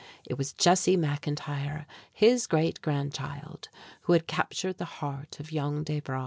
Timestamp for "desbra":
5.85-6.19